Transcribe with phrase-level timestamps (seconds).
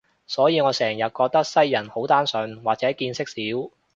[0.25, 3.69] 所以我成日覺得西人好單純，或者見識少